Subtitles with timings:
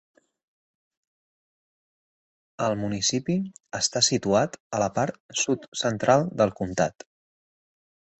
[2.67, 3.35] El municipi
[3.81, 7.07] està situat a la part sud-central del comtat.